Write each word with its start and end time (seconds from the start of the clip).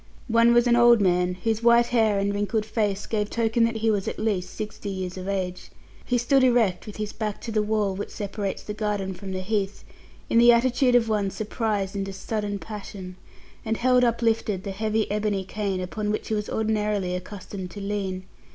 One 0.29 0.51
was 0.51 0.65
an 0.65 0.75
old 0.75 0.99
man, 0.99 1.35
whose 1.43 1.61
white 1.61 1.85
hair 1.85 2.17
and 2.17 2.33
wrinkled 2.33 2.65
face 2.65 3.05
gave 3.05 3.29
token 3.29 3.65
that 3.65 3.75
he 3.85 3.91
was 3.91 4.07
at 4.07 4.17
least 4.17 4.49
sixty 4.55 4.89
years 4.89 5.15
of 5.15 5.27
age. 5.27 5.69
He 6.03 6.17
stood 6.17 6.43
erect 6.43 6.87
with 6.87 6.95
his 6.97 7.13
back 7.13 7.39
to 7.41 7.51
the 7.51 7.61
wall, 7.61 7.93
which 7.95 8.09
separates 8.09 8.63
the 8.63 8.73
garden 8.73 9.13
from 9.13 9.31
the 9.31 9.41
Heath, 9.41 9.83
in 10.27 10.39
the 10.39 10.53
attitude 10.53 10.95
of 10.95 11.07
one 11.07 11.29
surprised 11.29 11.95
into 11.95 12.13
sudden 12.13 12.57
passion, 12.57 13.15
and 13.63 13.77
held 13.77 14.03
uplifted 14.03 14.63
the 14.63 14.71
heavy 14.71 15.05
ebony 15.11 15.43
cane 15.43 15.79
upon 15.79 16.09
which 16.09 16.29
he 16.29 16.33
was 16.33 16.49
ordinarily 16.49 17.13
accustomed 17.13 17.69
to 17.69 17.79
lean. 17.79 18.23